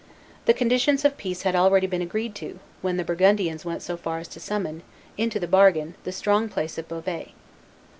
The 0.45 0.55
conditions 0.55 1.05
of 1.05 1.15
peace 1.15 1.43
had 1.43 1.55
already 1.55 1.85
been 1.85 2.01
agreed 2.01 2.33
to, 2.37 2.57
when 2.81 2.97
the 2.97 3.03
Burgundians 3.03 3.65
went 3.65 3.83
so 3.83 3.95
far 3.95 4.17
as 4.17 4.27
to 4.29 4.39
summon, 4.39 4.81
into 5.15 5.39
the 5.39 5.45
bargain, 5.47 5.93
the 6.05 6.11
strong 6.11 6.49
place 6.49 6.79
of 6.79 6.87
Beauvais. 6.87 7.33